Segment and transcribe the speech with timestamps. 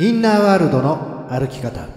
[0.00, 1.88] インナーワールドの歩き方。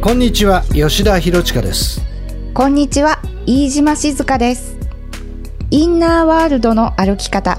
[0.00, 2.00] こんにちは吉田博親です。
[2.52, 4.76] こんにちは飯島静香です。
[5.70, 7.58] インナーワールドの歩き方。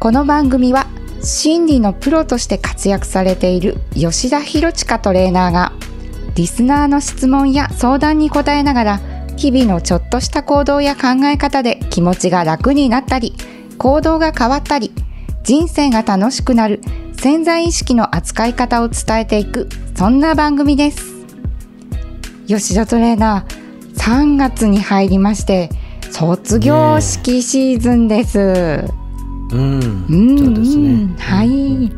[0.00, 0.88] この番組は
[1.22, 5.72] 心理のプロとして活躍されている吉田博親トレーナーが
[6.36, 9.00] リスナーの質問や相談に答えながら
[9.36, 13.34] 日々のちょっとした行動や考え方で気持ちが楽になったり
[13.78, 14.92] 行動が変わったり
[15.42, 16.82] 人生が楽しくなる
[17.14, 21.16] 潜在意識の扱い方を伝えていくそんな番組です。
[22.46, 25.70] 吉田トレーナー3月に入りまして
[26.10, 30.38] 卒業式シーズンです、うん、うん。
[30.38, 31.16] そうですね。
[31.18, 31.90] はい。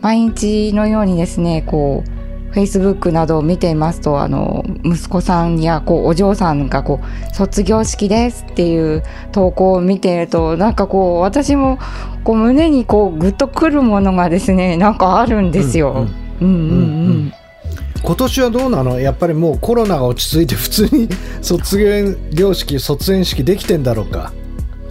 [0.00, 2.15] 毎日のようにですねこう
[2.56, 11.78] Facebook などを見ていますとあの息子さんやこうお嬢さんがこう卒業式ですっていう投稿を見ているとなんかこう私も
[12.24, 16.06] こう胸にこうグッとくるものがですねなんかあるんですよ。
[16.40, 21.08] 今年はどうなのやっぱりもうコロナが落ち着いて普通に
[21.42, 23.82] 卒業式卒園式できてん。
[23.82, 24.32] だろうか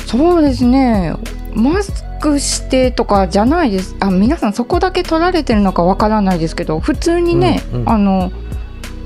[0.05, 1.15] そうですね
[1.55, 3.95] マスクしてとかじゃないです。
[3.99, 7.89] あ皆さんそこだけ取られてるのかわからないですけど普通にね、うんうん。
[7.89, 8.31] あの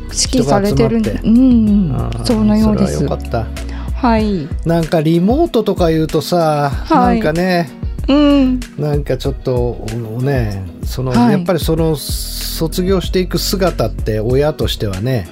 [0.06, 3.04] 指揮されてるんでうんそのようです。
[3.04, 3.46] はよかった。
[3.94, 4.48] はい。
[4.66, 7.20] なんかリモートとか言うとさ、はい。
[7.20, 7.70] なんかね
[8.08, 8.60] うん。
[8.78, 9.86] なんかちょっと
[10.22, 11.34] ねその、はい。
[11.34, 15.28] やっぱりその卒業していく姿って親としてはね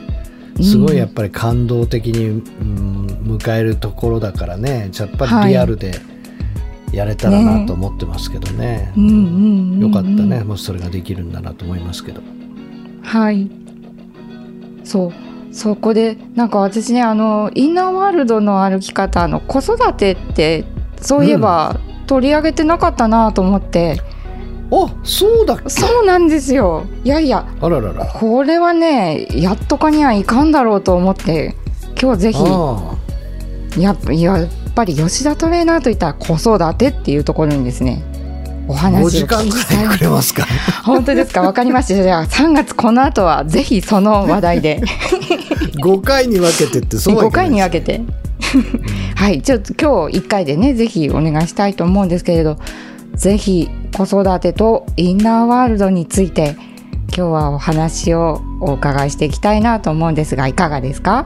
[0.62, 4.90] すごいやっぱり感動的に、うん迎えるところだからね。
[4.98, 6.00] やっぱりリアルで
[6.92, 8.94] やれたらなと思ってますけどね。
[8.96, 9.24] うんうんうん
[9.74, 9.80] うん。
[9.80, 10.44] よかったね。
[10.44, 12.22] もしそれができるんだなと思いますけど。
[13.04, 13.50] はい。
[14.84, 15.14] そう。
[15.52, 20.66] そこでなんか私ねあのインナーワールドの歩き方の子育てって
[21.02, 24.00] そういえば取り上げてなかったなと思って、
[24.72, 26.86] あそうだそうなんですよ。
[27.04, 27.48] いやいや。
[27.60, 28.06] あららら。
[28.06, 31.56] これはねやっとかにはいかんだろうと思って。
[32.00, 32.40] 今日ぜひ。
[32.46, 32.96] あ
[33.78, 38.04] やっぱやっぱり吉田トレーナーといったら子育てっていうところにですね
[38.68, 40.46] おあ話を5時間ぐ聞きたいらいくれますか？
[40.84, 41.42] 本当ですか？
[41.42, 41.96] わかりました。
[42.04, 44.82] じゃあ3月この後はぜひその話題で。
[45.84, 48.02] 5回に分けてってそうはい5回に分けけて。
[49.16, 52.58] はいちょっと今日1回でねぜひお願いしたいと思うんですけれど
[53.16, 56.56] ぜひ子育てとインナーワールドについて
[57.16, 61.26] 今日はお話をお伺いしていきたいなと思うんですがいかがですか？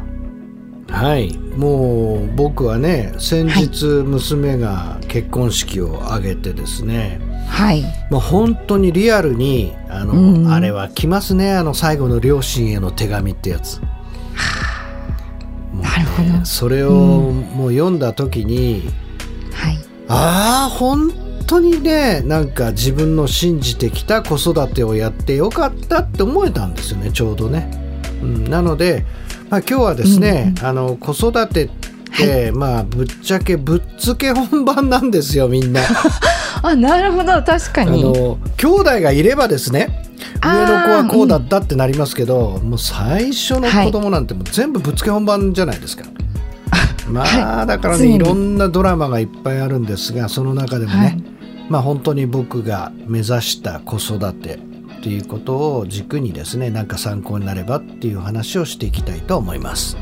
[0.91, 1.38] はい。
[1.38, 7.84] もう僕はね先日娘が結婚式を挙げてですね、はい。
[8.09, 10.35] もう本当にリアルにあの、うん。
[10.46, 13.79] うんあれは来ますねあの最後の両親への手紙ってやつ。
[13.79, 13.88] ね
[15.81, 16.46] なるほど。
[16.46, 18.90] それをもう読んだ時に、
[19.53, 19.78] はい。
[20.09, 21.12] ああ本
[21.47, 27.72] 当にねなんか自分の信じてきた子育てをやってよかったって思えたんですよねちょうどね。
[28.22, 29.06] うん、なので、
[29.51, 31.69] まあ、今日はですね、あの子育てっ
[32.17, 35.81] て、まあぶっちゃけぶっつけ本番なんですよみんな。
[36.63, 40.06] あなるほど確かあにの兄弟がいればですね
[40.44, 46.06] 上の子はこうだったってなりますけど、もう最初の子供なんてもう全部ぶっつけ本番じゃないですか。
[47.11, 47.25] ま
[47.61, 51.23] あだからねいろんなドラマがいっぱいあるんですがその中でもね、はい。
[51.67, 54.59] まあ本当に僕が目指した子育て
[55.01, 59.97] っていうことを軸にですねなんか参考になればっていう話をしていきたいと思います。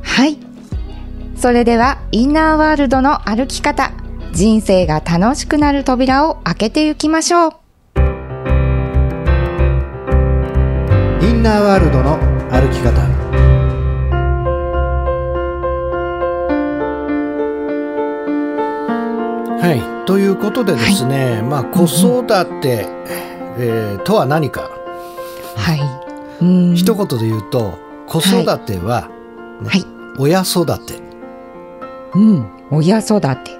[0.00, 0.38] はい。
[1.34, 3.90] それではインナーワールドの歩き方。
[4.32, 7.52] 人生が楽しくなる扉を開けていきましょう。
[11.20, 12.16] インナーワールドの
[12.48, 13.02] 歩き方。
[19.60, 20.06] はい。
[20.06, 22.24] ということでですね、まあ子育
[22.60, 22.86] て、
[23.58, 24.70] えーとは何か。
[25.56, 25.80] はい。
[26.40, 26.74] うん。
[26.74, 29.08] 一言で言うと子育ては、
[29.62, 29.84] ねはい。
[30.18, 31.00] 親育て。
[32.14, 32.46] うん。
[32.70, 33.58] 親育て。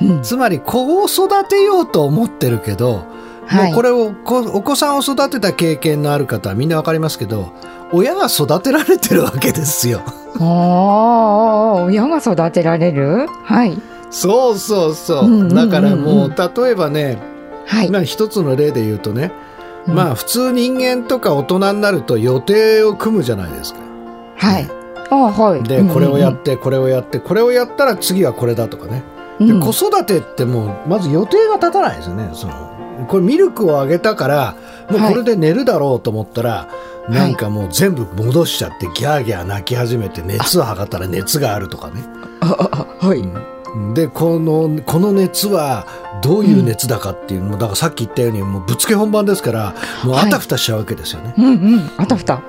[0.00, 0.22] うん。
[0.22, 3.06] つまり子を育てようと思ってるけど、
[3.46, 3.72] はい。
[3.72, 7.52] もうこれをこお子さんを育てた経験のある方はみんなわかりますけど
[7.92, 10.00] 親が育てられてるわけですよ。
[10.40, 13.26] ああ親が育てられる？
[13.44, 13.76] はい。
[14.10, 15.54] そうそうそう,、うんうんうんうん。
[15.54, 17.18] だからもう例えばね、
[17.66, 17.90] はい。
[17.90, 19.32] まあ一つの例で言うとね、
[19.86, 19.94] うん。
[19.94, 23.80] まあ普通人間とか大人になると予定を組むじゃないですか。
[24.36, 24.68] はい。
[25.10, 25.62] あはい。
[25.62, 29.02] で、これをやってこれをやってこれをやったら次はこれだとかね。
[29.38, 29.60] でうん。
[29.60, 32.30] 子育てってもうまず予定が立たないですよね。
[32.32, 32.72] その
[33.08, 34.56] これミルクをあげたから
[34.90, 36.68] もうこれで寝るだろうと思ったら、
[37.08, 37.12] い。
[37.12, 42.02] なんかもう全部戻しちゃってギャーギャー泣き始めて熱を測ったら熱があるとかね。
[42.40, 43.94] はい。
[43.94, 45.86] でこのこの熱は
[46.22, 49.74] どういう熱だかっていうのも、だからさっき言ったようにもうぶっつけ本番ですから
[50.04, 51.90] もうあたふたしちゃうわけですよね、うんうん。
[51.96, 52.40] あたふた。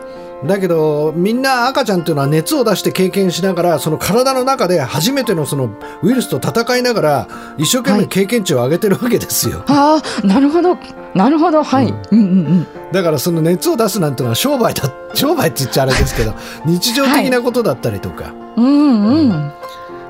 [0.46, 5.70] だけどみんな赤ちゃんっていうのは熱を出して経験しながらその体の中で初めてのその
[6.02, 7.28] ウイルスと戦いながら
[7.58, 10.78] 一生懸命はい経験値を上げてるわけですよ、ああ、なるほど。
[11.16, 11.64] なるほど。
[11.64, 11.86] はい。
[11.88, 12.68] うんうんうん。
[12.92, 16.34] だからその熱を出すなんていうのは商売だ商売って言っちゃあれですけど
[16.66, 19.52] 日常的なことだったりとか、うんうん。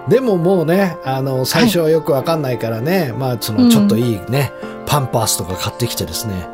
[0.07, 4.51] でももうねあの最初はよくわかんないからね、まあそのちょっといいね、
[4.85, 6.47] パンパースとか買ってきてですね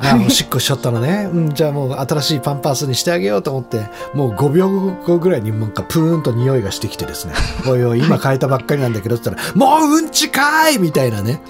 [0.00, 7.34] あおしっこしちゃったのね、うん、じゃあもう新しいパンパースにしてあげようと思ってもう5秒後ぐらいになんかプーンと匂いがしてきてですね。
[7.66, 11.42] おいおい今変えたばっかりなんだけどって言ったらもううんちかいみたいなね。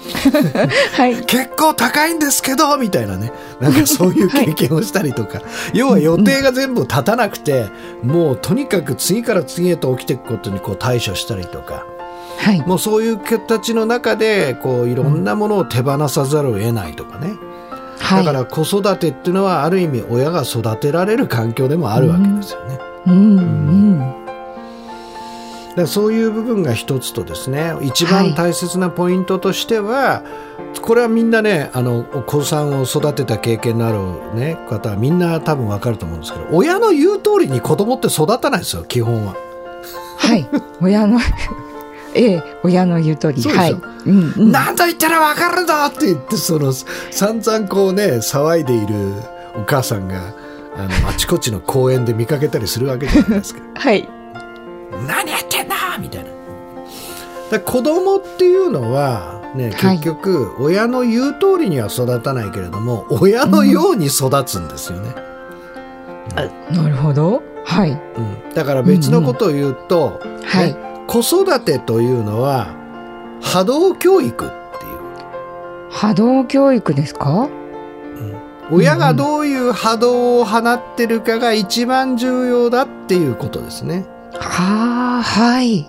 [0.95, 1.25] はい。
[1.25, 3.31] 結構高いんですけどみたいなね。
[3.59, 5.41] なんかそういう経験をしたりとか、
[5.73, 7.67] 要は予定が全部立たなくて、
[8.03, 11.85] もうとにかく次から次へと起きていくことにこう対処したりとか。
[12.37, 12.61] はい。
[12.61, 17.33] もうそういう形の中でこういろんなものを手放さざるを得ないとかね、
[17.99, 18.25] はい。
[18.25, 22.79] だから子育てっていうのはある意味親が育てられる環境でもあるわけですよね。
[23.05, 23.37] うん。
[23.37, 23.99] うん。
[23.99, 30.23] だからそういう部分が一つとですね一番大切なポイントとしては、
[30.81, 31.29] これはみん。
[31.29, 32.81] なねあのお子さん。
[32.81, 33.99] を育てた経験のある、
[34.35, 35.19] ね、方はみん。
[35.19, 36.21] な多分わかると思うん。
[36.21, 39.35] ですけど親の言う通りに子供って育たないですよ基本は。
[40.17, 40.47] はい。
[40.81, 41.19] 親の、
[42.17, 43.41] ええ、親の言う通り。
[43.43, 43.71] はい。
[43.71, 43.77] う
[44.11, 44.51] んうん。
[44.51, 49.13] 何度言ったらわかるぞって言ってその散々こうね騒いでいる
[49.55, 50.33] お母さんが
[50.75, 53.61] あのあちこちの公園で見かけたりするわけじゃないですか。
[53.75, 54.09] はい。
[55.07, 56.29] 何やってんだみたいな。
[57.51, 65.15] だ子供っていうのは、ね、はい結局、親の言う通りには育たないけれども、親のように育つんですよね。
[66.71, 67.41] なるほど。
[67.63, 67.91] はい。
[67.91, 72.75] うん、だから別のことを言うと、はいね子育てというのは
[73.41, 74.97] 波動教育っていう。
[75.89, 77.49] 波動教育ですか？
[78.69, 84.05] 親がどういう波動を放ってるかが一番重要だっていうことですね。
[84.33, 85.87] はあ、はい。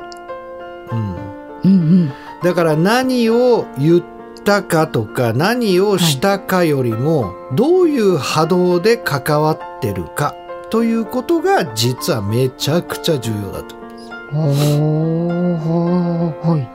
[0.93, 1.17] うん、
[1.65, 1.75] うんう
[2.05, 2.13] ん。
[2.45, 4.03] だから何を言っ
[4.45, 10.37] たかとか何をしたかよりもどういう波動で関わってるか
[10.71, 13.78] ということが実はめちゃくちゃ重要だと。
[14.33, 14.39] お、
[16.43, 16.69] はい。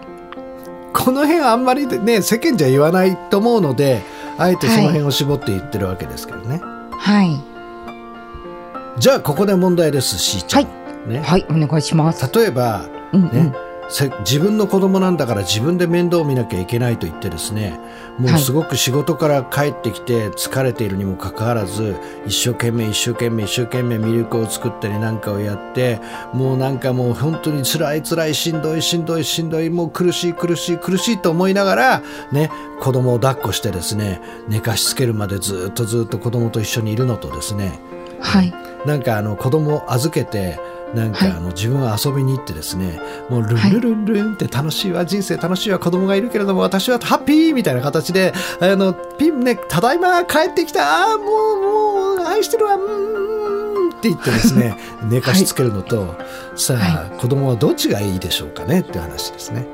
[0.94, 4.04] この辺あんまりね世間じゃ言わないと思うので
[4.38, 6.62] あえてその辺を絞って言ってるわけですけどね。
[6.92, 7.44] はい。
[9.00, 10.68] じゃあここで問題ですしーちゃん。
[11.10, 12.32] ね、はい、お願いします。
[12.34, 13.32] 例えばうんうん。
[13.32, 13.54] ね、
[14.22, 17.80] 自分の子供なんだから自分で面倒を見なきゃいけないと言ってですね
[18.18, 21.96] もうはいすごく仕事から帰ってきて疲れているにもかかわらず
[22.26, 26.00] 一生懸命一生懸命一生懸命ミルクを作ったりなんかをやって
[26.34, 32.50] もうなんかもう本当に辛い辛いしんどいしんどいしんどいもう苦しい苦しい苦しいと思いながらね
[32.80, 37.80] 子供を抱っこしてですね寝かしつけるまでずっとずっと子供と一緒にいるのとですね
[38.24, 38.54] はい。
[38.86, 40.60] なんかあの子供を預けて
[40.94, 41.32] なんかはい。
[41.32, 43.00] あの自分は遊びに行ってですね、
[43.30, 54.76] もうルンルルンルンって楽しいわ人生楽しいわ子供がいるけれども私はハッピーみたいな形であのピンねただいま帰ってきたあーもうもう愛してるわうーんって言ってですね
[55.10, 56.16] 寝かしつけるのと、
[56.56, 59.66] さあ、子供はどっちがいいでしょうかねって話ですね。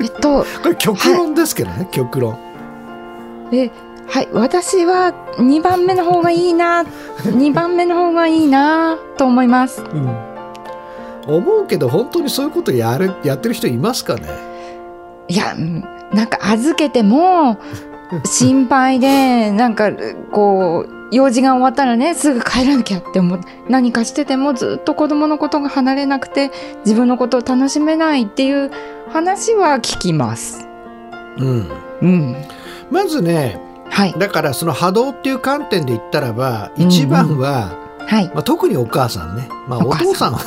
[0.00, 2.38] えっと、 これ極論ですけどね、極論。
[3.52, 3.70] え、
[4.06, 6.84] はい、私は2番目の方がいいな、
[7.24, 9.82] 2番目の方がいいなと思います。
[9.82, 10.16] うん
[11.26, 14.28] 思うけど本当にそういうことやるやってる人いますかね？
[15.28, 15.82] いや、うん
[16.12, 17.56] なんか預けても
[18.24, 19.90] 心配で、なんか
[20.30, 23.40] こう、用事が終わったらね、すぐ帰らなきゃって思う。
[23.68, 26.50] 何かしててもずっと子供のことが離れなくて、
[26.84, 28.70] 自分のことを楽しめないっていう
[29.10, 30.68] 話は聞きます。
[31.38, 31.68] うん
[32.02, 32.36] うん。
[32.90, 33.58] まずね
[33.90, 34.14] はい。
[34.18, 37.76] だからその波動っていう観点で言ったらばうんうん一番は、
[38.06, 38.30] はい。
[38.34, 40.40] まあ、特にお母さんね、まあ、おお母さん父さんは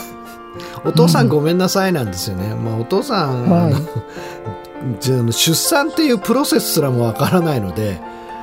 [0.86, 3.74] お父さんごめんなさいなんですよね、まあ、お父さん、はい
[5.02, 8.00] 出産っていうプロセスすらもわからないので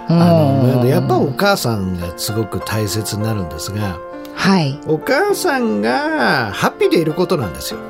[0.08, 3.96] あのやっぱお母さんがすごく大切になるんですが
[4.34, 4.78] はい。
[4.86, 7.80] お母さんがハッピーでいることなんですよ。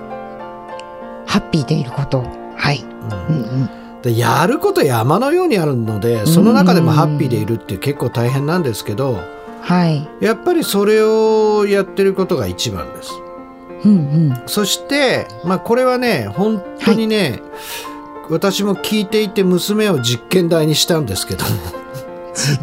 [1.26, 2.24] ハッピーでいること。
[2.56, 2.84] はい。
[3.28, 3.70] うんうんうん。
[4.04, 9.18] でやること山のようにあるのでその中でもハッピーでいるって結構大変なんですけど
[9.62, 10.06] はい。
[10.20, 13.12] やっぱりそれをやってることが一番です。
[13.84, 13.96] うんう
[14.34, 14.42] ん。
[14.46, 17.40] そして、まあ、これはね本当にね、
[18.28, 21.44] 私も聞いていて娘を実験台にしたんですけど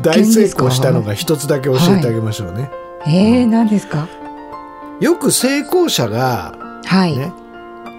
[0.03, 2.69] 大成功したのが一つだけ教えてあげましょうね。
[2.99, 4.07] はい、えー、何ですか？
[4.99, 6.55] よく成功者が、
[6.85, 7.33] はい、ね、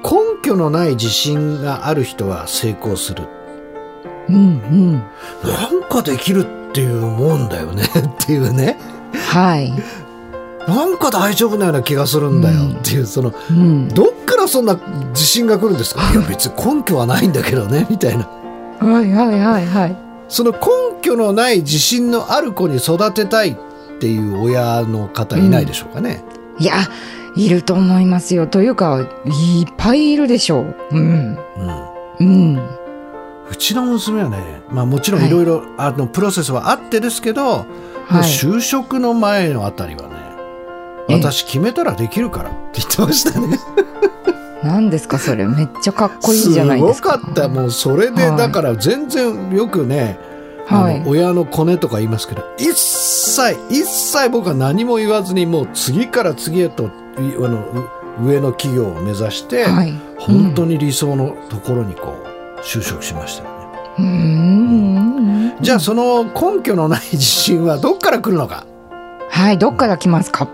[0.03, 3.25] 根拠のない自信がある人は成功する。
[4.29, 4.93] うんうん。
[4.93, 8.79] なんかできるっていうもんだよね っていうね。
[9.31, 9.73] はい。
[10.69, 14.79] なんか大丈夫なような気がするんだよっていう、うん、その、うん、どっからそんな
[15.11, 16.03] 自信が来るんですか？
[16.13, 18.29] いや別に根拠はないんだけどね みたいな。
[18.81, 19.97] はいはいはいはい。
[20.29, 20.59] その根
[21.03, 23.57] 拠のない自信のある子に育てたいっ
[24.01, 26.23] ていう親の方いないでしょうかね？
[26.59, 26.75] うん、いや
[27.37, 28.47] いると思いますよ。
[28.47, 30.77] というかいっぱいいるでしょう。
[30.91, 31.39] うん。
[32.21, 32.57] うん。
[32.57, 32.57] うん。
[33.51, 35.31] うちの娘はね、まあ、もちろんい。
[35.31, 35.63] ろいろ
[36.09, 37.67] プロセスはあってですけど、
[38.07, 40.17] はい、就職の前のあたりはね
[41.09, 43.59] 私決めたらできるからって言ってましたね。
[44.63, 45.45] 何ですかそれ。
[45.47, 47.15] めっちゃかっこいいじゃないですか。
[47.15, 47.49] すごかった。
[47.49, 50.19] もうそれで、だから全然よくね、
[50.67, 57.89] はい、あの親のコネとか言いますけど一切一切僕は何も言わずにもう次から次へとあの
[58.25, 62.15] 上の企業を目指して、はい、本当に理想のところにこ
[62.57, 63.57] う就職しましたよね。
[63.99, 68.67] うん、じゃあその根拠のない自信はどっから来るのか？
[69.31, 70.49] はいどっから来ますか、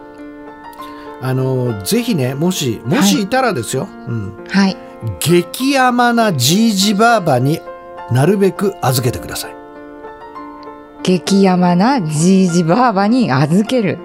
[1.21, 4.77] あのぜひねもしもしいたらですよ、はい、うん、はい、
[5.21, 7.61] 激甘なじいじばあばに
[8.11, 9.55] なるべく預けてください。
[11.03, 13.99] 激甘なじいじばあばに預ける。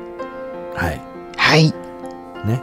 [0.75, 1.01] はい。
[1.37, 1.73] はい
[2.45, 2.61] ね、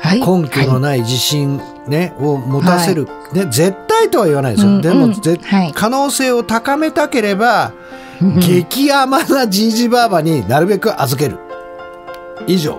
[0.00, 7.72] はい、根拠のない自信ね、を持たせる、はい、ね、絶対とは言わないですよ、うんうん、でも、はい、可能性を高めたければ、
[8.38, 11.38] 激甘なじいじばあばになるべく預ける。
[12.46, 12.78] 以上。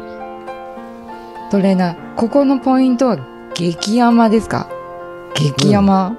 [1.51, 3.17] トレーナー、ここのポイントは
[3.53, 4.69] 激甘ですか？
[5.35, 6.17] 激甘、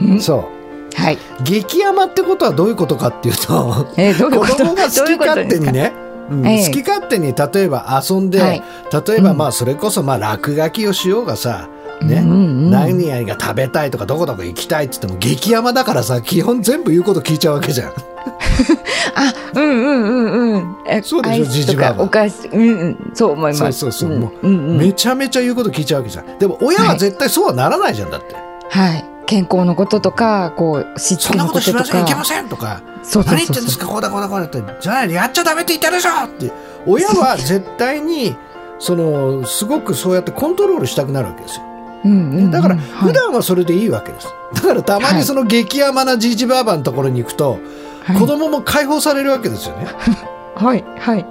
[0.00, 1.00] うん、そう。
[1.00, 1.18] はい。
[1.42, 5.92] 激甘ってことはどういうことかっていうと、えー、どういう 子供が好き勝手にね、
[6.30, 8.62] うん、好き勝手に例えば遊んで、はい、
[9.06, 11.68] 例えばまあそれこそまあ落書きをしようがさ、
[12.02, 17.92] ね、うんうん、何々が食べたいとかどこどこ行きたいっつっても激山だからさ基本全部言うこと聞いちゃうわけじゃん。
[19.16, 20.76] あうんうんうんうん。
[20.86, 23.58] えそうでしょじじばお菓子うんうんそう思います。
[23.58, 24.54] そうそうそう、うん、もう、うん。
[24.54, 26.38] うん、めちゃめちゃ言うこと聞いちゃうわけじゃん。
[26.38, 28.34] でも親は絶対そうはならないじゃんだって。
[28.70, 31.76] はい健康のこととかこうしつけのこととかそん。
[31.76, 32.82] なことしませんいけませんとか。
[33.02, 34.62] そう何言ってんですかこうだこうだこうだって。
[34.80, 36.52] じゃあやっちゃダメって言ったでしょって。
[36.86, 38.36] 親は絶対に
[38.78, 41.64] そのすごくそうやってコントロールしたくなるわけですよ。
[42.04, 47.58] うんうんうん、だから普段はそれでいいわけです、はい、だからたまにその激甘なじいじばあばのところに行くと、
[48.02, 49.86] はい、子供も解放されるわけですよね。
[50.54, 51.26] はいはい。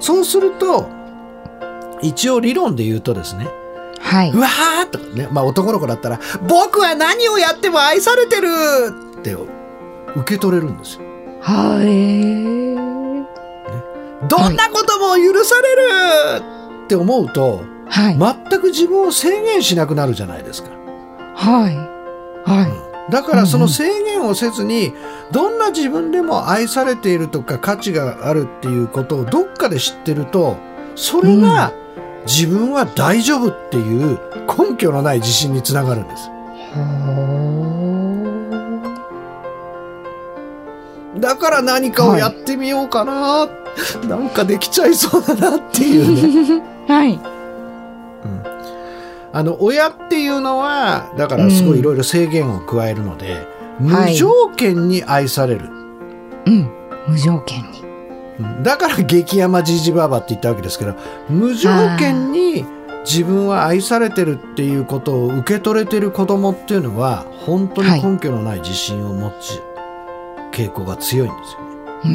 [0.00, 0.88] そうすると
[2.02, 3.48] 一応理論で言うとですね
[4.00, 8.48] はい、うわーとかね、まあ、男の子だったら「僕は何をやっても愛されてる!」
[9.18, 9.36] って
[10.16, 11.02] 受け取れるんですよ。
[11.42, 13.26] はい、ね、
[14.28, 16.44] どんなことも許される
[16.84, 20.70] って思うと、はい、全く自分を制限しなくなるじゃないですか。
[21.34, 21.76] はい。
[22.44, 22.70] はい。
[22.70, 24.92] うん、だからその制限をせずに、
[25.32, 30.56] どんな自分でも愛されているとか価値があるっていうことをどっかで知ってると、
[30.96, 31.72] それが
[32.26, 36.30] 自分は大丈夫っていう根拠のない自信につながるんです。
[41.20, 43.48] だから何かをやってみようかな、は
[44.02, 46.62] い、なんかできちゃいそうだなっていうね。
[46.88, 47.20] はい。
[49.32, 53.46] あの親っていうのはだからすごいいろいろ制限を加えるので、
[53.80, 55.70] うん、無条件に愛される、は
[56.46, 56.70] い、うん。
[57.06, 57.89] 無条件に
[58.62, 60.94] だから激山じじばばって言ったわけですけど
[61.28, 62.64] 無条件に
[63.04, 69.60] 自分は愛されてるっていうことを受け取れてる子供っていうのは本当に根拠のない自信を持ち、
[70.52, 71.70] 傾向が強いんですよね。
[72.04, 72.08] う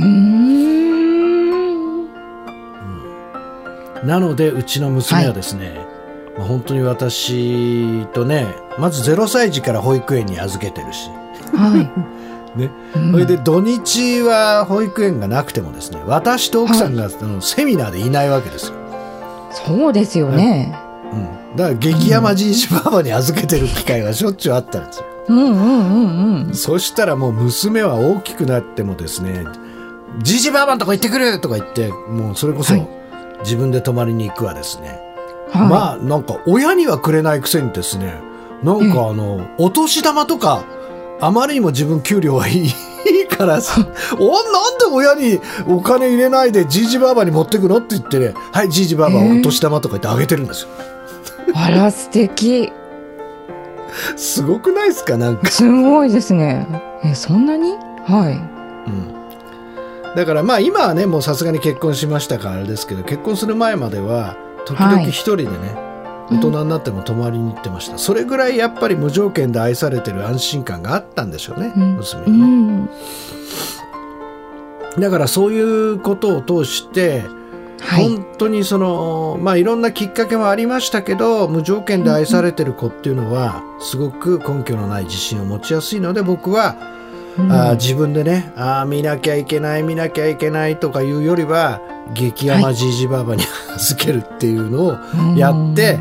[4.04, 4.08] ん。
[4.08, 5.78] なのでうちの娘はですね、はい。
[6.38, 8.46] まあ、本当に私とね
[8.78, 11.10] まず0歳児から保育園に預けてるし、
[11.56, 12.25] はい
[12.56, 12.72] ね、
[13.12, 18.76] それで土日は保育園がなくてもですね私と奥さんが、はい、セミナーでいないわけですよ。
[19.52, 20.78] そうですよね。
[21.12, 21.16] う
[21.54, 25.06] ん、だから激山じいじばばに預けてる機会がしょっちゅうあったんですよ。
[25.28, 25.56] うんうんう
[26.44, 26.54] んうん。
[26.54, 29.46] そしたらもう娘は大きくなってもですね
[30.24, 32.74] 「じいじばあばのとこ行ってくる!」とか言ってもうそれこそ
[33.44, 35.00] 自分で泊まりに行くわですね。
[35.52, 38.14] はい、まあなんか親にはくれないくせにですね
[38.64, 40.64] なんかあの、お年玉とか
[41.22, 42.74] あまりにも自分給料はいい
[43.30, 43.88] からさ
[44.20, 48.34] おなんで親にお金入れないでじいじばあばに持ってくのって言ってね。
[48.52, 50.70] はいじいじばあばお年玉とか言ってあげてるんですよ。
[51.54, 52.72] あら素敵。
[54.18, 56.68] すごくないですかなんか、すごいですね。
[57.04, 57.76] え、そんなに？
[58.06, 58.34] はい。
[58.88, 65.06] うん、だからまあ今はねもうさすがに結婚しましたからあれですけど結婚する前までは時々はい。
[65.06, 65.76] 一人でね、
[66.32, 72.90] 大人になっても泊まりに行ってました、それぐらいやっぱり無条件で愛されてる安心感があったんでしょうね、うんう娘にねん。
[75.00, 77.24] だからそういうことを通して、
[77.82, 78.10] はい。
[78.10, 86.76] 本当にそのまあいろんなきっかけもありましたけど無条件で愛されてる子っていうのはすごく根拠のない自信を持ちやすいので僕は、
[87.38, 87.52] うん。
[87.52, 91.82] あー自分でねあー見なきゃいけない見なきゃいけないとかいうよりは
[92.14, 93.44] 激甘じいじばばに
[93.76, 94.98] 預けるっていうのを
[95.38, 96.00] やって、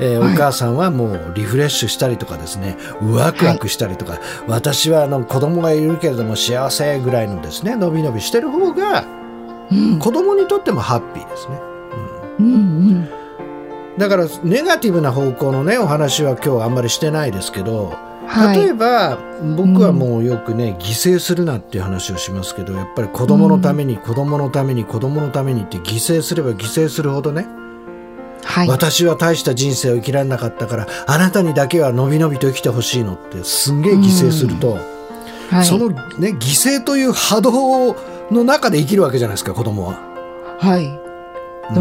[0.00, 0.34] えーはい。
[0.34, 9.04] お母さんはもうリフレッシュしたりとかですねワクワクしたりとか、私はあの子供がいるけれども幸せぐらいのですね伸び伸びしてる方が
[9.70, 9.98] うん。
[9.98, 11.60] 子供にとってもハッピーですね。
[12.38, 13.08] うんうん。
[13.98, 17.94] だからネガティブな方向のねお話は今日あんまりしてないですけど、
[18.26, 18.58] はい。
[18.58, 19.18] 例えば
[19.56, 27.46] 僕はもうよくね、犠牲するなっていう話をしますけどやっぱり子供のために、子供のために子供のためにって犠牲すれば犠牲するほどね、
[28.44, 28.68] はい。
[28.68, 34.78] 私は大した人生を生きられなかったからあなたにだけはのびのびと生きてほしいのってすんげえ犠牲すると、
[35.50, 35.64] はい。
[35.64, 37.96] そのね犠牲という波動
[38.30, 39.98] の中で生きるわけじゃないですか子供は。
[40.58, 41.00] はい。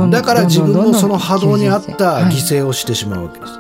[0.10, 3.52] だから自分もその波動に合ったはい犠牲をしてしまうわけです。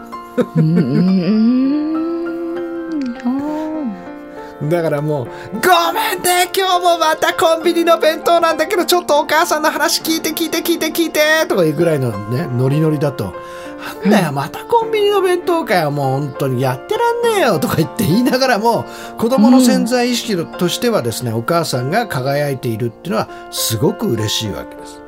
[4.69, 13.33] だからもう「ごめんね今日もまたコンビニの弁当なんだけどちょっとお母さんの話聞いて聞いて聞いて聞いて」とかいうぐらいのねノリノリだと
[14.03, 18.85] 「なんだよまたコンビニの弁当かよもう本当にやってらんねえよ」とか言って言いながらも
[19.17, 24.99] 子供の潜在意識としてはですね、お母さんが輝いているっていうのはすごく嬉しいわけです。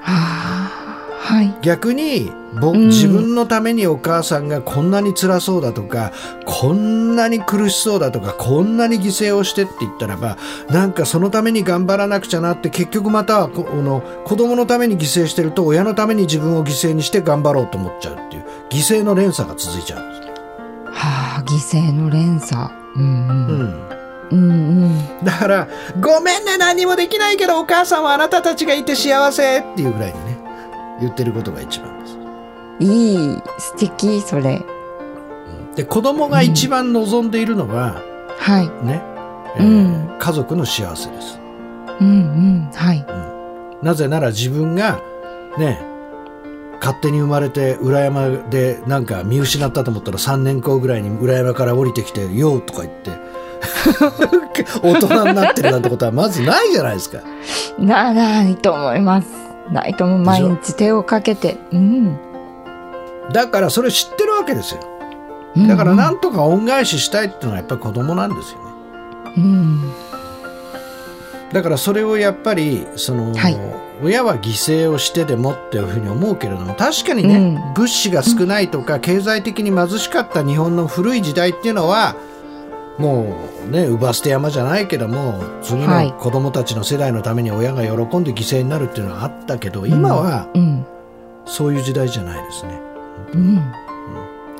[0.00, 0.95] はあ。
[1.26, 1.52] はい。
[1.60, 2.30] 逆に
[2.60, 6.12] ぼうん自分のためにお母さんがこんなに辛そうだとか
[6.44, 10.38] こんなに苦しそうだとかこんなに犠牲をしてって言ったらば
[10.70, 20.30] なんかそのために頑張らなくちゃなって結局またはここの子供のために犠牲してると親のために自分を犠牲にして頑張ろうと思っちゃうっていう犠牲の連鎖が続いちゃうんです。
[20.92, 21.42] はあ。
[21.44, 22.70] 犠牲の連鎖。
[22.94, 23.06] うんう
[24.30, 24.38] うん。
[24.38, 25.24] んうんうん。
[25.24, 25.68] だから
[26.00, 30.35] 「ごめんね何もできないけどお母さんはあなたたちがいて幸せ」っていうぐらいにね
[31.00, 32.18] 言ってることが一番です。
[32.80, 33.42] いい。
[33.58, 34.62] 素敵、それ。
[35.74, 38.02] で子供が一番望んでいるのは、
[38.38, 38.66] はい。
[38.86, 39.02] ね、
[39.56, 41.38] えーうん家族の幸せです。
[42.00, 42.70] うんうん。
[42.74, 43.06] はい。
[43.82, 45.00] なぜなら自分が
[45.58, 45.80] ね
[46.80, 53.10] 勝手に生まれて裏山でなんか見失ったと思ったら3年後ぐらいに裏山から降りてきて「よう」とか言って
[54.82, 57.18] 大人になってるなんてことはまずないじゃないですか。
[57.78, 59.28] な、ないと思います。
[59.70, 61.56] ないとも毎日手をかけて。
[61.72, 62.18] うん。
[63.32, 64.80] だからそれ知ってるわけですよ。
[64.80, 68.64] うんだからなんとか恩返ししたいっていうのはやっぱり子供なんですよね。
[69.38, 69.92] うん。
[71.50, 73.56] だからそれをやっぱりその、はい
[74.02, 82.16] 親は犠牲をしてでもっていうふうに思うけれども確かにね、うん物資が少ないとか、経済的に貧しかった日本の古い時代っていうのは
[82.98, 90.86] もうね乳母捨て山じゃないけども次はいの子供たちの世代のために親が喜んで犠牲になるっていうのはあったけど今はうん。
[91.46, 92.80] そういう時代じゃないですね。
[93.34, 93.72] うん。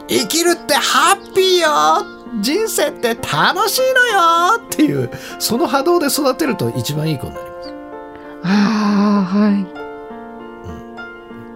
[0.09, 2.07] 生きるってハッピーよ
[2.41, 7.75] 人生って楽しいのよっていうその波動で育てると一番いい子になります。
[8.45, 9.53] ああ、はい。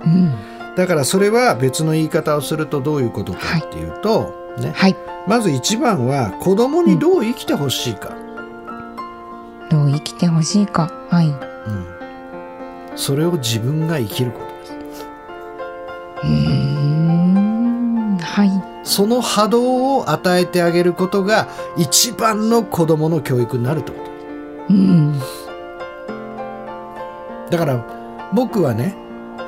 [0.04, 0.74] うん。
[0.74, 4.96] だからそれは別の言い方をするとどういうことかっていうと、ね、はい。
[5.26, 8.16] まず一番は子供にどう生きてほしいか、
[9.70, 10.90] どう生きてほしいか。
[11.10, 11.28] はい。
[11.28, 12.00] うん
[12.96, 15.06] それを自分が生きることです
[16.24, 18.18] うーん。
[18.18, 18.50] はい。
[18.82, 23.98] その波動を与えてあげることが一番の子供の教育になるってこ
[24.68, 25.18] とうん。
[27.48, 28.96] だから僕はね、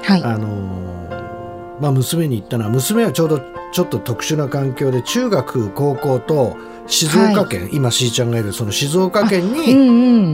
[0.02, 0.22] はい。
[0.22, 3.40] あのーまあ、娘に言ったのは娘はちょうど
[3.72, 6.56] ちょっと特殊な環境で中学高校と
[6.86, 9.82] 静岡県、今しーちゃんがいるその静岡県うにんう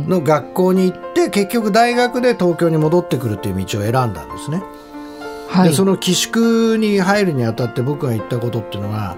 [0.04, 0.08] ん。
[0.08, 4.62] の学校に行って結局大学で東京に戻ってくるっていう道を選んだんですね。
[5.48, 5.74] はいで。
[5.74, 9.16] その寄宿に入るにあたって僕が言ったことっていうのは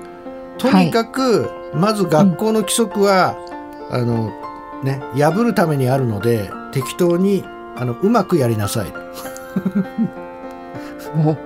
[0.59, 3.37] とにかくまず学校の規則は、
[3.91, 4.31] あの
[4.85, 7.45] ね破るためにあるので適当に
[7.77, 8.93] あのうまくやりなさい
[11.17, 11.37] お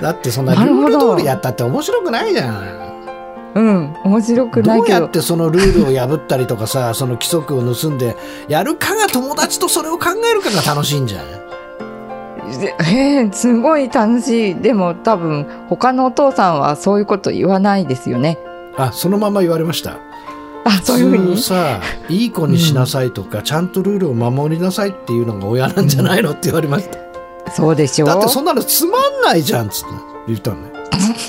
[0.00, 2.88] だってそんなルール通りやったって面白くないじゃん
[3.54, 3.94] うん。
[4.04, 4.86] 面白くどないど。
[4.86, 8.16] やってそのルールを破ったりとかさ その規則を盗んで
[8.48, 11.22] やるかが友達とそれを考えるかが楽しいんじゃん
[12.90, 14.54] え、すごい楽しい。
[14.54, 18.38] でも多分、他のお父さんはそういうこと言わないですよね。
[18.76, 19.98] あそのまま言われました
[20.64, 21.36] あそういうふうに？
[21.42, 26.98] さいい子にしなさいとか、ちゃんとルールを守りなさいっていうのが親なんじゃないのって言われました、
[27.50, 28.06] そうでしょ？
[28.06, 29.88] だってそんなのつまんないじゃんっつって
[30.28, 30.72] 言ったのね、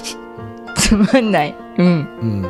[0.75, 1.55] つまんない。
[1.77, 1.85] うん。
[1.85, 2.45] うん、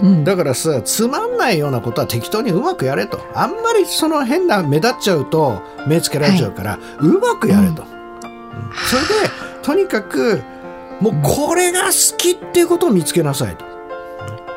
[0.00, 0.24] うん。
[0.24, 3.20] だからさつまんないようなことは適当にうまくやれと。
[3.34, 7.88] あんまりその変な目立っちゃうと目つけられちゃうから、うまくやれと、うん。
[8.86, 9.30] それで
[9.62, 10.42] とにかく
[11.00, 13.64] もうこれが好きっていうことを見つけなさいと。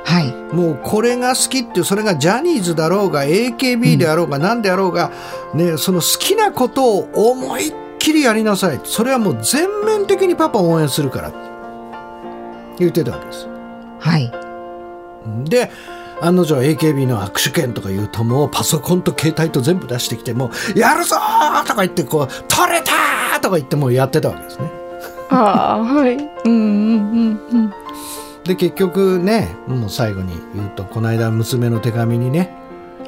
[0.03, 0.55] はい。
[0.55, 5.11] もうこれが好きっていうそれがジャニーズだろうが AKB であろうが何であろうが、
[5.53, 7.73] ね、その好きなことを思いっ
[8.07, 8.79] きりやりなさい。
[8.85, 11.29] それはもう全面的にパパを応援するから。
[11.29, 11.37] って
[12.79, 13.47] 言ってたわけです。
[13.99, 14.31] はい。
[15.43, 15.69] で
[16.21, 24.71] 案の定 AKB の握手券とか言うともうパソコンと携帯と全部出してきてもうやるぞーとか言ってこう取れたーとか言ってもうやってたわけですね。
[25.29, 26.15] ああはい。
[26.15, 27.73] うんうんうんうん。
[28.45, 32.55] で結局ねもう最後に言うとこの間娘の手紙にね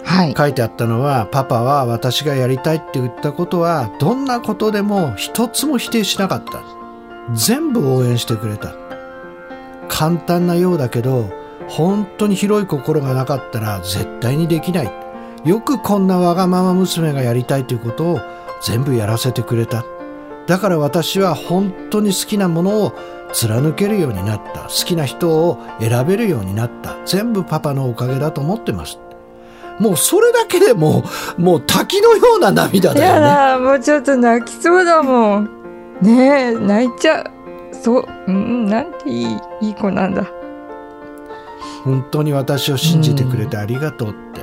[0.03, 0.33] はい。
[0.35, 6.63] 書いてあったのはパパは私がやりたいって言ったことはどんなことでも一つも否定しなかった。
[7.33, 8.73] 全部応援してくれた。
[9.87, 11.29] 簡単なようだけど
[11.67, 14.91] 本当に広い心がなかったら絶対にできない。
[15.45, 18.19] よくこんなわがまま娘がやりたいということを
[18.61, 19.85] 全部やらせてくれた。
[20.47, 22.93] だから私は本当に好きなものを
[23.31, 24.61] 貫けるようになった。
[24.63, 26.95] 好きな人を選べるようになった。
[27.05, 28.99] 全部パパのおかげだと思ってます。
[29.79, 31.03] もうそれだけでも
[31.37, 33.21] うもう滝のような涙だやよね。
[33.21, 35.49] だもうちょっと泣きそうだもん。
[36.01, 37.25] ねえ泣いちゃう。
[37.71, 38.05] そう。
[38.27, 40.25] うんなんていいいい子なんだ。
[41.83, 44.41] 本当に私を信じてくれてありがとうって、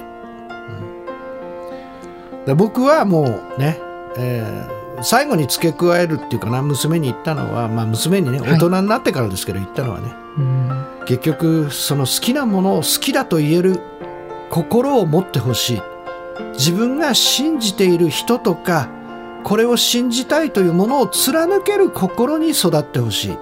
[2.39, 2.45] うん。
[2.47, 3.23] で僕はも
[3.57, 3.79] うね、
[4.17, 8.51] えー最後に付け加えるっていうかな娘に言ったのは、まあ、娘にねはい。
[8.53, 11.05] 大人になってからですけど言ったのはね、うん。
[11.05, 13.81] 結局その好きなものを好きだと言える
[14.57, 15.83] 心を持ってほしい
[16.55, 18.89] 自分が信じている人とか
[19.45, 23.39] これを信じたいというものを貫ける心に育ってほしい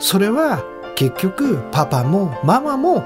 [0.00, 0.64] それは
[0.96, 3.04] 結局パパもママも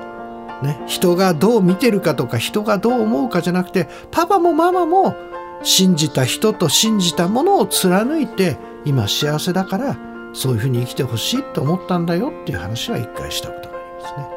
[0.62, 5.14] ね、人がどう見てるかとか人がどう思うかじゃなくてパパもママも
[5.62, 8.56] 信じた人と信じたものを貫いて
[8.87, 9.98] 今幸せだから
[10.32, 14.36] そういうふうに生きてほしいと思ったんだよっていう話は一回したことがありますね。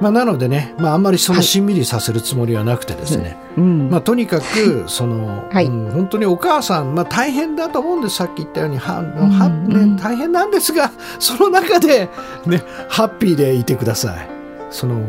[0.00, 5.66] まあ、なのでね、まあ、あんまりそのしんみりさせるつもりはなくてですね、うんまあ、とにかくその、はい。
[5.66, 8.16] うん本当にお母さん、まあ、大変だと思うんです。
[8.16, 9.94] さっき言ったようにはんは、うん。
[9.96, 12.08] ね、大変なんですがその中で、
[12.46, 14.28] ね、ハッピーでいてください。
[14.70, 15.00] その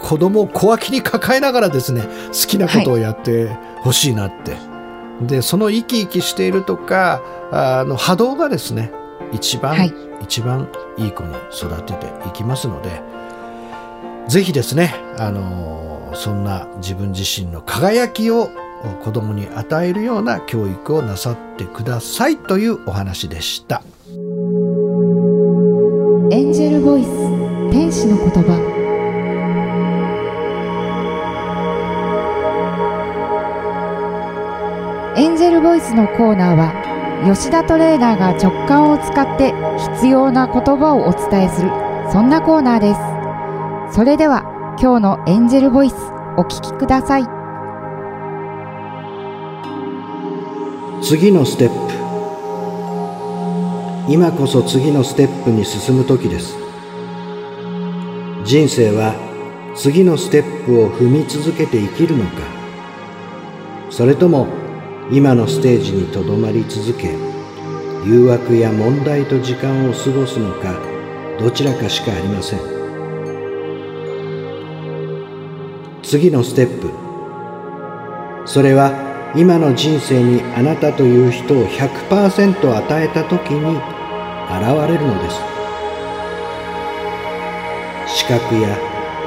[0.00, 3.48] 子供を小脇に抱えながらですね好きなことをやって
[3.80, 4.56] ほしいなって、
[5.22, 8.92] でその生き生きしているとかあの波動がですね
[9.32, 9.92] 一番、はい。
[10.22, 13.02] 一番いい子に育てていきますので
[14.28, 18.50] ぜひですね、あのそんな自分自身の輝きを
[19.04, 23.82] 子供に与えるような教育をなさってくださいというお話でした。
[26.32, 27.08] エンジェルボイス
[27.70, 28.74] 天使の言葉
[35.16, 39.54] エンジェルボイスのコーナーは吉田トレーナーが直感を使って
[39.94, 41.70] 必要な言葉をお伝えする
[42.10, 43.15] そんなコーナーです
[43.92, 44.42] それでは
[44.80, 45.94] 今日のエンジェルボイス
[46.36, 47.24] お聞きください。
[51.02, 51.76] 次のステップ。
[54.12, 56.58] 今こそ次のステップに進む時です。
[58.44, 59.14] 人生は
[59.74, 62.42] 次のステップを踏み続けて生きるのか。
[63.90, 64.46] それとも
[65.10, 67.14] 今のステージにとどまり続け
[68.04, 70.74] 誘惑や問題と時間を過ごすのか
[71.38, 72.75] どちらかしかありません。
[76.08, 76.88] 次のステップ。
[78.46, 85.36] それは今の人生にあなたという人を100%与えた時に現れるのです。
[88.06, 88.78] 視覚や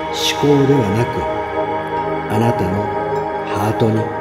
[0.08, 1.20] 思考ではなく
[2.34, 2.84] あなたの
[3.46, 4.19] ハートに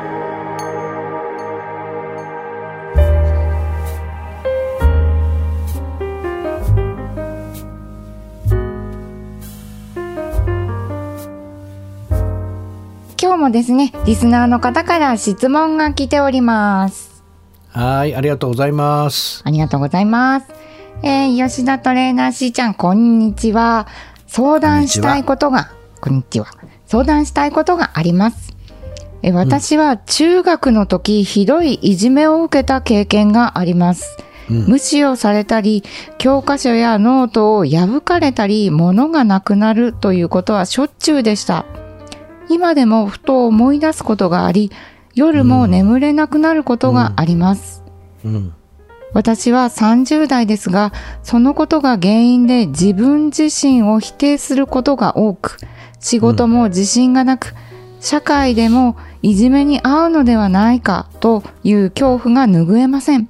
[13.48, 17.24] もですねリスナーの方から質問が来ております
[17.70, 20.46] はいありがとうございますありがとうございます。
[21.02, 23.86] えー吉田トレーナーしーちゃん、こんにちは。
[24.26, 26.46] 相談したいことが、こんにちは。
[26.86, 28.52] 相談したいことがあります。
[29.22, 34.16] え私は中学の時、ひどいいじめを受けた経験があります。
[34.50, 35.84] うん無視をされたり、
[36.16, 41.64] 教科書やノートを破かれたり、物がなくなるということはしょっちゅうでした。
[42.48, 44.70] 今でもふと思い出すことがあり、
[45.14, 47.82] 夜も眠れなくなることがあります。
[48.24, 48.54] うん
[49.14, 55.56] 私は30代ですが、そのことが原因で自分自身を否定することが多く、
[55.98, 57.54] 仕事も自信がなく、
[58.00, 63.28] 社会でもいじめに遭うのではないかという恐怖が拭えません。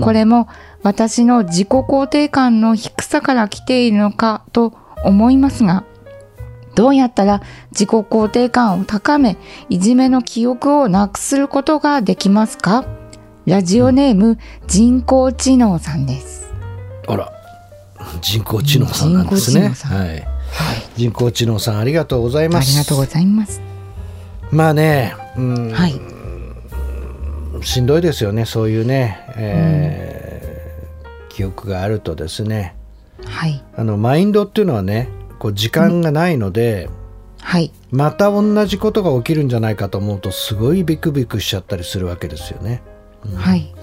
[0.00, 0.48] これも
[0.82, 4.72] 私の自己肯定感の低さから来ているのかと
[5.04, 5.84] 思いますが、
[6.74, 9.36] どうやったら自己肯定感を高め、
[9.68, 12.84] いじめの記憶をなくすることができますか？
[13.46, 16.52] ラジオネーム人工知能さんです。
[17.08, 17.32] あら
[18.20, 19.70] 人工知能さんなんですね。
[19.70, 19.98] 人工知能さん。
[19.98, 20.26] はい。
[20.96, 22.70] 人工知能さんありがとうございあます。
[22.72, 23.60] りがとうございます。
[24.50, 26.00] まあねうん、はい。
[27.64, 30.52] しんどいですよねそういうね、えー
[31.34, 32.74] 記憶があるとですね。
[33.24, 33.64] はい。
[33.74, 35.08] あのマインドっていうのはね
[35.42, 36.88] こう時間がないので、
[37.40, 37.72] はい。
[37.90, 42.80] また同じことが起きるんじゃないかと思うとすごいビクビクしちゃったりするわけですよね
[43.34, 43.74] はい。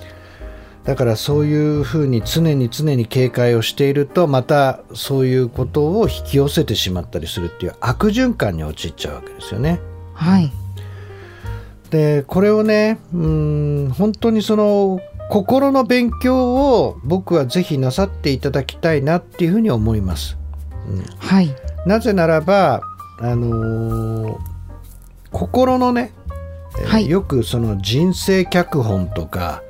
[0.86, 9.82] だからそういうふうに常に常に警戒をしているとまたそういうことを引き寄せてしまったりするっていう悪循環に陥っちゃうわけですよね。
[10.14, 10.50] はい。
[11.90, 20.40] でこれをねうん本当にその心の勉強を僕はぜひなさっていただきたいなっていうふうに思います。
[21.20, 21.56] はい。
[21.86, 22.82] なぜならば、
[23.20, 24.38] あのー
[25.32, 26.12] 心のね、
[26.80, 29.62] えーはいよくその人生脚本とか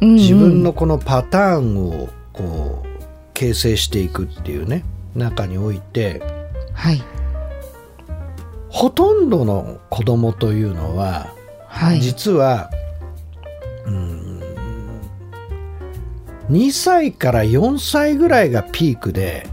[0.00, 2.88] うんうん自分のこのパターンをこう
[3.34, 6.20] 形成していくっていうね中において
[6.72, 7.02] はい。
[8.70, 11.32] ほとんどの子供というのは
[11.68, 12.00] はい。
[12.00, 12.70] 実は、
[13.86, 14.40] うん
[16.50, 19.46] 2歳から4歳ぐらいがピークで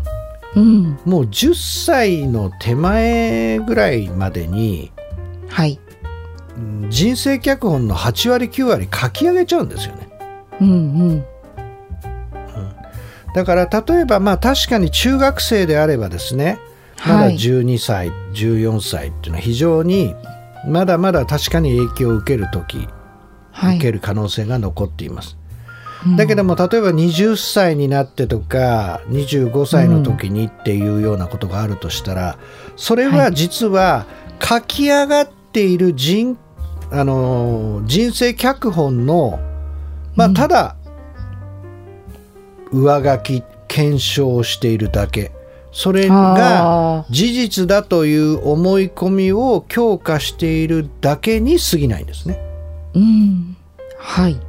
[0.55, 0.99] うん。
[1.05, 1.53] もう10
[1.85, 4.91] 歳の手前ぐらいまでに
[5.47, 5.79] はい。
[6.57, 10.09] うん人生脚本の8割9割書き上げちゃうんですよね。
[10.59, 10.73] うんう
[11.13, 11.25] ん。
[13.33, 16.59] だから例えばまあ確かに中学生であればですね
[17.05, 20.13] まだはい12歳、14歳っていうのは非常に
[20.67, 22.87] まだまだ確かに影響を受ける時、
[23.51, 23.77] はい。
[23.77, 25.37] 受ける可能性が残っています。
[26.05, 32.39] うんだけども例えば20歳になってとか25歳の時にっていうようなことがあるとしたら
[32.75, 34.07] それは実は
[34.41, 36.37] 書き上がっている人
[36.89, 39.39] あの人生脚本の
[40.15, 40.75] まあうんただ
[42.71, 45.31] 上書き検証をしているだけ
[45.71, 52.39] それがあ事実だという思い込みを強化しているだけに過ぎないんですね。
[52.93, 53.55] ーうん。
[53.97, 54.39] はい。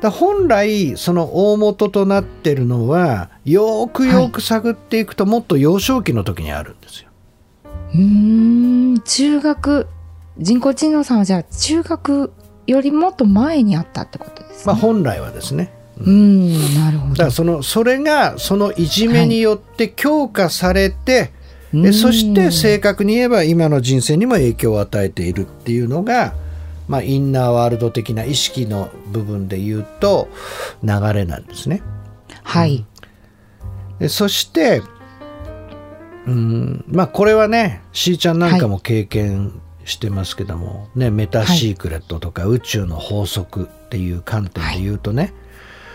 [0.00, 7.08] だ本来その大元となってるのはよーくよーく探っていくともっと幼少期の時にあるんですよ。
[7.94, 9.00] うーん。
[9.00, 9.86] 中学、
[10.38, 12.32] 人工知能さんはじゃあ中学
[12.66, 14.62] よりもっと前にあったってことですね。
[14.66, 15.72] まあ本来はですね。
[16.00, 16.52] うん。
[16.74, 17.30] なるほどだから。
[17.30, 21.38] そのそれがそのいじめによって強化されて、うん
[21.72, 26.32] でそして正確に言えば今の人生にも影響を与えているっていうのが、
[26.88, 30.28] まあ、インナーワールド的な意識の部分で言うと
[30.82, 31.82] 流れなんですね。
[32.42, 32.84] はい。
[33.98, 34.82] でそして、
[36.26, 45.34] うん、まあこれはねしーちゃんなんかも経験してますけども、ね、メタシークレットとか宇宙の法則っていう観点で言うとね、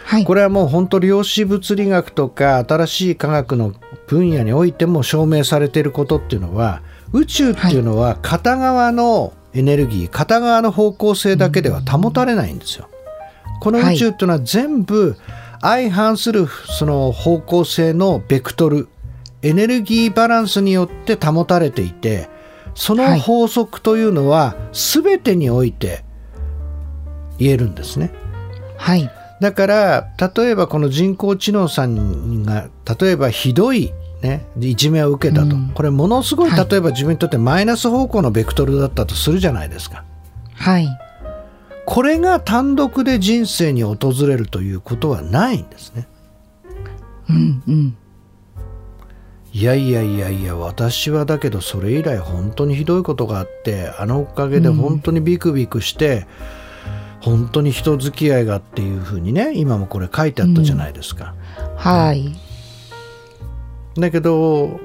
[0.06, 0.26] はい。
[0.26, 3.74] これはもう本当量子物理学とか新しい科学の
[4.08, 6.82] 分野においても証明されていることっていうのは
[7.14, 12.90] 宇宙っていうのは片側のエネルギー、片側の方向性だけでは保たれないんですよ。
[13.62, 15.16] この宇宙っていうのは全部
[15.62, 18.90] 相反するその方向性のベクトル
[19.42, 22.30] エネルギーバランスによって保たれていて
[22.76, 26.04] その法則というのは全てにおいて
[27.38, 28.12] 言えるんですね。
[28.78, 29.10] はい。
[29.40, 40.06] だから例えばこの人工知能さんが例えばひどい、ね、いじめを受けたと、うんこれものすごいはい例えば自分にとってマイナス方向のベクトルだったとするじゃないですか。
[40.56, 40.88] はい。
[41.86, 46.08] これが単独で人生に訪れるということはないんですね。
[47.30, 47.98] うんうん。
[49.52, 56.26] いやいやいやいや私はだけどそれ以来本当にひどいことがあってあのおかげで本当にビクビクして、
[57.20, 61.36] 本当に人付き合いがっていうふうにね今もこれ書いてあったじゃないですか。
[61.76, 62.34] はい。
[63.98, 64.80] だけど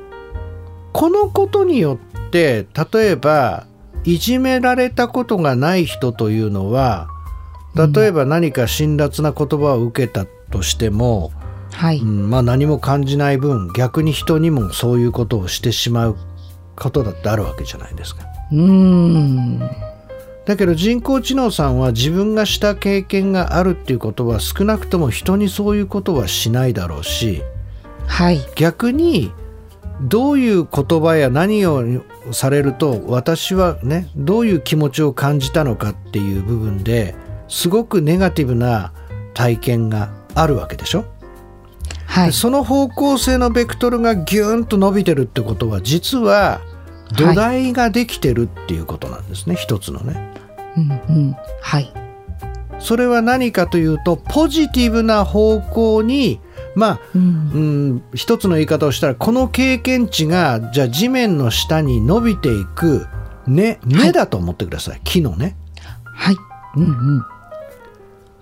[0.93, 3.67] このことによって例えば
[4.05, 7.09] いじめられたことがない人というのは
[7.95, 11.31] 例えば何か辛辣な言葉を受けたとしても、
[11.73, 16.17] はい、うんまあ、何も感じない分逆に人にもそういうことをしてしまう
[16.77, 18.23] ことだってあるわけじゃないですか。
[18.53, 19.59] うーん。
[20.47, 27.43] だけど人工知能さんは自分がした経験があるっていうことは少なくとも人にそういうことはしないだろうし
[28.09, 28.41] はい。
[28.57, 29.33] 逆に
[30.01, 31.85] どういう言葉や何を
[32.33, 37.15] されると私はねどういう気持ちを感じたのかっていう部分で
[37.49, 38.93] すごくネガティブな
[39.35, 41.05] 体験があるわけでしょ、
[42.07, 42.27] はい。
[42.27, 46.61] でその方向性のベクトルがギューンと伸びてるってことは実は
[47.17, 50.35] 土台ができてるっていうことなんですね、一つのね。
[50.77, 51.37] うんうん。
[51.61, 51.93] はい。
[52.79, 56.41] それは何かというとポジティブな方向に
[56.75, 57.23] まあうん。
[57.23, 57.25] う
[57.95, 63.07] ん、一つの言い方をしたらこの経験値がじゃあ地面の下に伸びていく
[63.47, 65.57] 根根だと思ってください、木のね。
[66.05, 66.37] はい。
[66.77, 66.87] うんう
[67.19, 67.25] ん。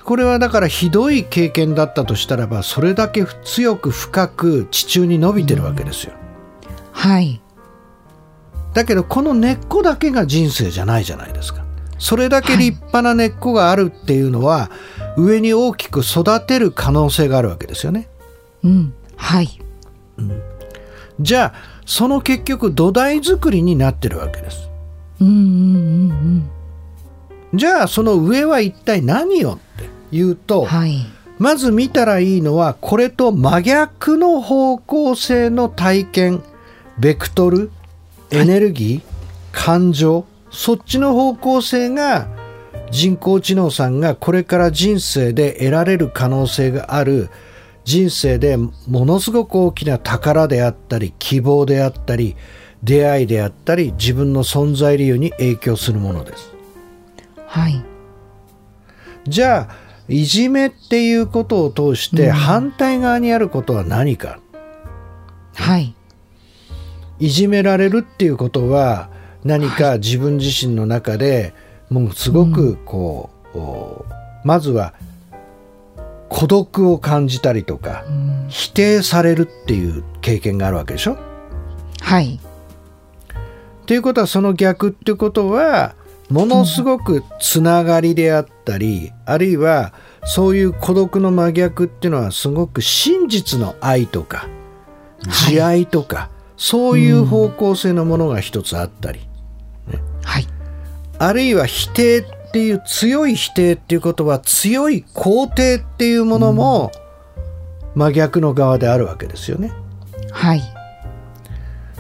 [0.05, 6.13] これはだからひどい経験だったとしたらばそれだけ強く深く地中に伸びてるわけですよ、
[6.93, 7.41] はい。
[8.73, 11.65] だけどこの根っこだけが人生じゃないじゃないですか。
[11.99, 14.71] それだけ立派な根っこがあるっていうのは、
[15.17, 18.07] 上に大きく育てる可能性があるわけですよね
[18.67, 18.95] うん。
[19.17, 19.49] はい。
[21.21, 21.55] じゃあ
[21.87, 24.69] その結局土台作りになってるわけです。
[25.21, 26.51] うんうんうん
[27.55, 31.07] じゃあその上は一体何よって言ううとんはい。
[31.39, 36.43] まず見たらいいのはこれと真逆の方向性の体験
[36.99, 37.71] ベクトル
[38.31, 39.03] エネルギー、
[39.53, 42.27] 感情そっちの方向性が
[42.91, 47.29] 人工知能さんがこれから人生で得られる可能性がある
[47.87, 52.37] 人生でものすごく大きな宝であったり希望であったり
[52.83, 56.53] 出会いであったり自分の存在理由に影響するものです。
[57.47, 57.81] はい。
[59.29, 59.77] じゃあ
[60.09, 62.33] いじめっていうことを通してうん。
[62.33, 64.41] 反対側にあることは何か、
[65.55, 65.95] はい。
[67.21, 69.11] いじめられるっていうことは
[69.45, 71.55] 何か自分自身の中で
[71.89, 74.05] もうすごくこう、お
[74.45, 74.93] まずは
[76.29, 78.47] 孤独を感じたりとかうん。
[78.49, 81.17] 否定されるっていう経験があるわけでしょ？
[82.01, 82.41] はい。
[83.87, 85.95] ということはその逆ってことは
[86.29, 89.93] ものすごくつながりであったり、あるいは
[90.25, 95.55] そういう孤独の真逆っていうのはすごく真実の愛とかはい。
[95.55, 99.21] 慈愛とか、そういう方向性のものが一つあったり、
[100.25, 100.47] はい。
[101.19, 102.25] あるいは否定っ
[102.57, 106.91] ていう強い否定っていうことは強い肯定っていうものも
[107.95, 109.73] 真逆の側であるわけですよね。
[110.33, 110.63] はい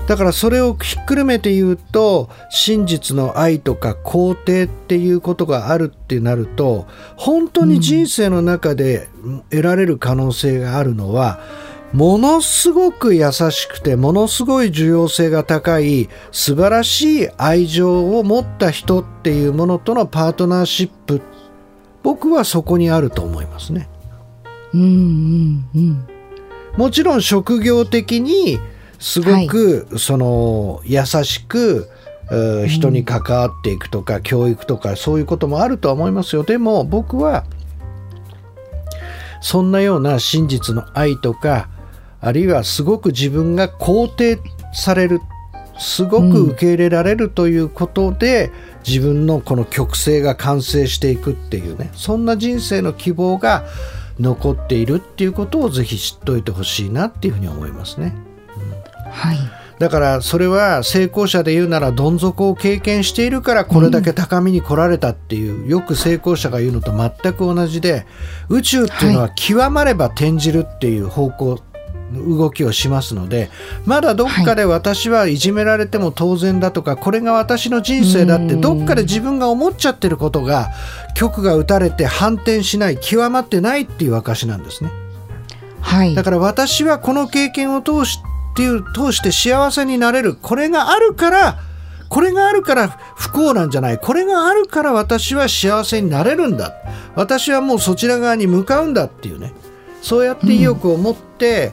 [0.08, 9.08] だからそれをひっくるめて言うと真実の愛とか肯定っていうことがあるってなると本当に人生の中で
[9.50, 11.38] 得られる可能性があるのは、
[11.92, 21.22] ものすごく優しくてものすごい重要性が高い素晴らしい愛情を持った人っていうものとのパートナーシップ
[22.02, 23.88] 僕はそこにあると思いますね。
[24.74, 26.08] うんうんうん。
[26.76, 28.60] もちろん職業的に
[28.98, 31.88] すごくその優しく
[32.68, 36.42] 人に関わっていくとか教育とかそういうこともあるとは思いますよ。
[36.42, 37.44] でも僕は
[39.40, 41.68] そんなような真実の愛とか
[42.20, 44.38] あるいはすごく自分が肯定
[44.72, 45.20] される
[45.78, 48.50] すごく受け入れられるということで、
[48.86, 53.64] 自分のこの曲線が完成していくっていうねそんな人生の希望が
[54.18, 58.14] 残っているっていうことをぜひ知っておいてほしいなっていうふうに思いますね。
[59.10, 59.38] はい。
[59.78, 68.06] だからそれは成功者で言うならどん底を経験しているからこれだけ高みに来られたっていう、よく成功者が言うのと全く同じで
[68.48, 71.60] 宇宙っていうのは極まれば転じるっていう方向
[72.12, 73.50] 動きをしますので
[73.84, 78.60] まだどっかで私はいじめられても当然だとかこれが私の人生だってうん。
[78.60, 80.70] どっかで自分が思っちゃってることが
[81.14, 84.90] 曲が打たれて反転しない極まってないっていう証なんですね。
[85.80, 86.14] はい。
[86.14, 88.20] だから私はこの経験を通し
[88.52, 90.36] っていう通して幸せになれる。
[90.36, 91.58] これがあるから
[92.08, 93.98] これがあるから不幸なんじゃない。
[93.98, 96.74] これがあるから私は幸せになれるんだ。
[97.14, 99.52] 私はもうそちら側に向かうんだっていうね。
[100.02, 101.72] そうやって意欲を持って、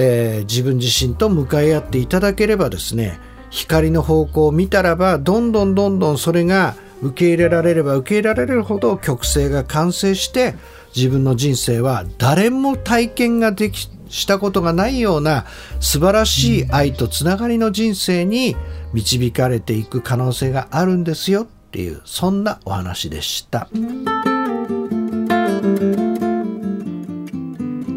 [0.00, 3.18] えー自分自身と向かい合っていただければですね
[3.50, 10.54] 光の方向を見たらばどんどんどんどんそれが受け入れられれば受け入れられるほど曲線が完成して
[10.94, 15.44] 自分の人生は誰も体験ができしたことがないような
[15.80, 18.56] 素晴らしい愛とつながりの人生に
[18.94, 23.68] 導かれていく可能性があるんですよっていうそんなお話でした。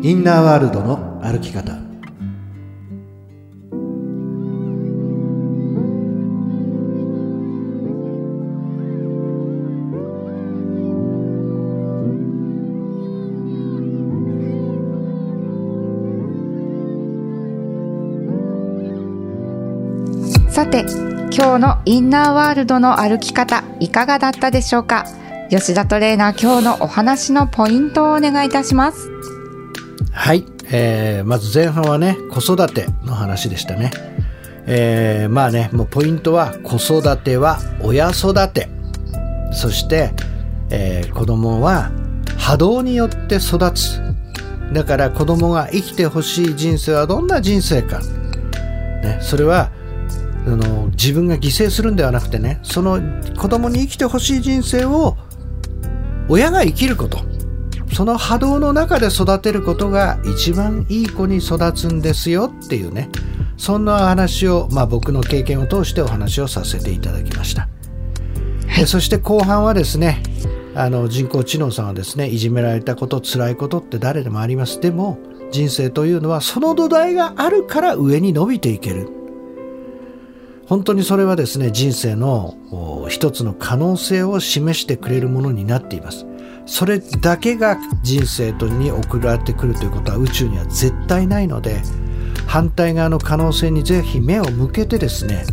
[0.03, 1.90] インナーワールドの歩き方
[20.71, 20.85] て
[21.35, 25.05] 今日のインナーワールドの歩き方いかがだったでしょうか？
[25.49, 29.09] 吉田トレーナー今日のお話のポイントをお願いいたします。
[30.13, 33.91] はい、えー、まず前半はね子育ての話でしたね。
[34.65, 38.69] えー、まあねもうポイントは子育ては親育て。
[39.51, 40.13] そして、
[40.69, 41.91] えー、子供は
[42.37, 44.01] 波動によって育つ。
[44.71, 49.69] だから子供が生きてほしい人生はどんな人生か、ね、それは
[50.45, 52.99] あの自分が犠牲するんではなくてねその
[53.37, 55.17] 子供に生きてほしい人生を
[56.29, 57.19] 親が生きること。
[57.93, 63.09] その波動の中で育てることが一番いい子に育つんですよっていうね。
[63.57, 67.69] そんな話を、まあ、僕の経験を通してお話をさせていただきました、
[68.67, 70.23] はい、そして後半はですね
[70.73, 74.81] あの人工知能さんはですねいじめられたこと辛いことって誰でもあります。
[74.81, 75.19] でも
[75.51, 79.09] 人生というのはその土台があるから上に伸びていける
[80.71, 82.55] 本当にそれはですね人生の
[83.09, 86.25] 一つの可能性を示してくれるものになっています。
[86.65, 91.81] それだけが人生とに送られてくるということは宇宙には絶対ないので
[92.47, 95.43] 反対側の可能性にぜひ目を向けてですね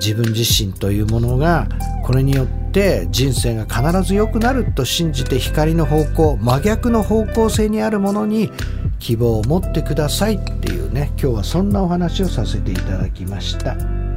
[0.00, 1.68] 自分自身というものが
[2.02, 8.50] これによって人生が必ず良くなると信じて光の方向真逆の方向性にあるものに
[8.98, 14.11] 希望を持ってくださいっていうね今日はそんなお話をさせていただきました。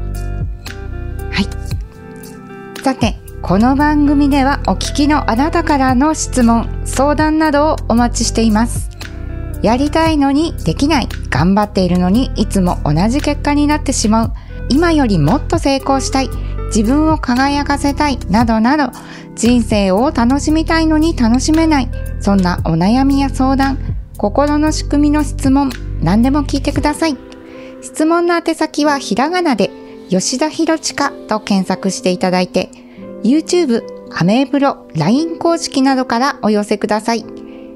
[1.35, 2.81] はい。
[2.81, 8.89] さてこの番組ではお聞きのあなたからの質問相談などをお待ちしています。
[9.61, 14.33] やりたいのにできない頑張っているのにいつも同じ結果になってしまう。
[14.69, 16.29] 今よりもっと成功したい
[16.67, 18.93] 自分を輝かせたいなどなど
[19.35, 21.89] 人生を楽しみたいのに楽しめない
[22.21, 23.77] そんなお悩みや相談
[24.17, 25.69] 心の仕組みの質問
[26.01, 27.17] 何でも聞いてください。
[27.81, 29.69] 質問の宛先はひらがなで
[30.09, 32.69] 吉田博親と検索していただいて
[33.23, 33.83] YouTube、
[34.13, 37.25] アメーブロ、LINE 公式などからお寄せください。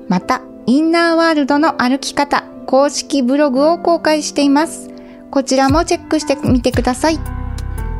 [0.07, 4.89] またインナーワールドの歩き方公式ブログを公開しています。
[5.31, 7.19] こちらもチェックしてみてください。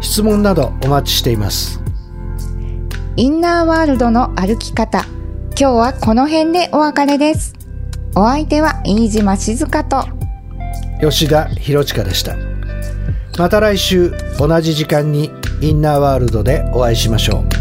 [0.02, 1.82] 質問などお待ちしています。
[3.16, 5.06] インナーワールドの歩き方
[5.60, 7.54] 今日はこの辺でお別れです。
[8.16, 10.06] お相手は飯島静香と
[11.02, 12.49] 吉田博親でした
[13.40, 15.32] また来週同じ時間に
[15.62, 17.59] インナーワールドでお会いしましょう。